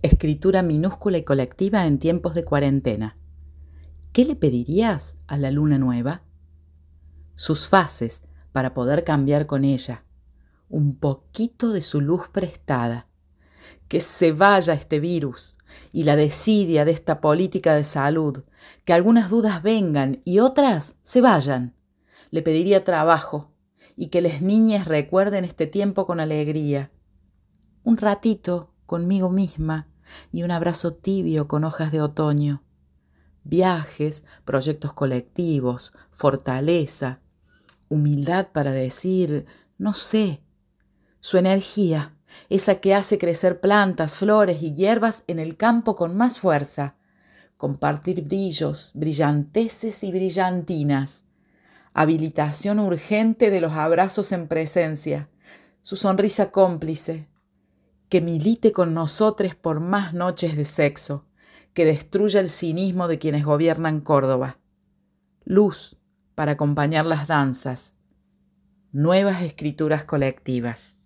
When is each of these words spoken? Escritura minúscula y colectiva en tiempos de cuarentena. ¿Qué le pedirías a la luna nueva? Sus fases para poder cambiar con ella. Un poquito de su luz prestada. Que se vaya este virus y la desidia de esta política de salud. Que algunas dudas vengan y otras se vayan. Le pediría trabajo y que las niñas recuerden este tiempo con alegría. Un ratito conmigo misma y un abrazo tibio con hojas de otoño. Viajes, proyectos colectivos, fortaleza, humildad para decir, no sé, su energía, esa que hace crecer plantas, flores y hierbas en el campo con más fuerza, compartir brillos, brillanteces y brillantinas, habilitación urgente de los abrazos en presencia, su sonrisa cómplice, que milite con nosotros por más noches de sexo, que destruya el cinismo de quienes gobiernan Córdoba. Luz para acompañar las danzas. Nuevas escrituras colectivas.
Escritura 0.00 0.62
minúscula 0.62 1.18
y 1.18 1.24
colectiva 1.24 1.84
en 1.84 1.98
tiempos 1.98 2.34
de 2.34 2.44
cuarentena. 2.44 3.18
¿Qué 4.12 4.24
le 4.24 4.36
pedirías 4.36 5.18
a 5.26 5.36
la 5.36 5.50
luna 5.50 5.76
nueva? 5.76 6.22
Sus 7.34 7.66
fases 7.66 8.22
para 8.52 8.74
poder 8.74 9.02
cambiar 9.02 9.46
con 9.46 9.64
ella. 9.64 10.04
Un 10.68 10.94
poquito 10.94 11.72
de 11.72 11.82
su 11.82 12.00
luz 12.00 12.28
prestada. 12.28 13.08
Que 13.88 13.98
se 13.98 14.30
vaya 14.30 14.72
este 14.72 15.00
virus 15.00 15.58
y 15.90 16.04
la 16.04 16.14
desidia 16.14 16.84
de 16.84 16.92
esta 16.92 17.20
política 17.20 17.74
de 17.74 17.82
salud. 17.82 18.44
Que 18.84 18.92
algunas 18.92 19.30
dudas 19.30 19.64
vengan 19.64 20.22
y 20.24 20.38
otras 20.38 20.94
se 21.02 21.20
vayan. 21.20 21.74
Le 22.30 22.42
pediría 22.42 22.84
trabajo 22.84 23.50
y 23.96 24.10
que 24.10 24.20
las 24.20 24.42
niñas 24.42 24.86
recuerden 24.86 25.44
este 25.44 25.66
tiempo 25.66 26.06
con 26.06 26.20
alegría. 26.20 26.92
Un 27.82 27.96
ratito 27.96 28.74
conmigo 28.88 29.28
misma 29.28 29.86
y 30.32 30.42
un 30.44 30.50
abrazo 30.50 30.94
tibio 30.94 31.46
con 31.46 31.62
hojas 31.62 31.92
de 31.92 32.00
otoño. 32.00 32.64
Viajes, 33.44 34.24
proyectos 34.46 34.94
colectivos, 34.94 35.92
fortaleza, 36.10 37.20
humildad 37.90 38.48
para 38.50 38.72
decir, 38.72 39.44
no 39.76 39.92
sé, 39.92 40.42
su 41.20 41.36
energía, 41.36 42.16
esa 42.48 42.76
que 42.76 42.94
hace 42.94 43.18
crecer 43.18 43.60
plantas, 43.60 44.16
flores 44.16 44.62
y 44.62 44.72
hierbas 44.74 45.22
en 45.26 45.38
el 45.38 45.58
campo 45.58 45.94
con 45.94 46.16
más 46.16 46.38
fuerza, 46.40 46.96
compartir 47.58 48.22
brillos, 48.22 48.92
brillanteces 48.94 50.02
y 50.02 50.10
brillantinas, 50.10 51.26
habilitación 51.92 52.78
urgente 52.78 53.50
de 53.50 53.60
los 53.60 53.72
abrazos 53.72 54.32
en 54.32 54.48
presencia, 54.48 55.28
su 55.82 55.96
sonrisa 55.96 56.50
cómplice, 56.50 57.28
que 58.08 58.20
milite 58.20 58.72
con 58.72 58.94
nosotros 58.94 59.54
por 59.54 59.80
más 59.80 60.14
noches 60.14 60.56
de 60.56 60.64
sexo, 60.64 61.26
que 61.74 61.84
destruya 61.84 62.40
el 62.40 62.48
cinismo 62.48 63.08
de 63.08 63.18
quienes 63.18 63.44
gobiernan 63.44 64.00
Córdoba. 64.00 64.58
Luz 65.44 65.96
para 66.34 66.52
acompañar 66.52 67.06
las 67.06 67.26
danzas. 67.26 67.96
Nuevas 68.92 69.42
escrituras 69.42 70.04
colectivas. 70.04 70.97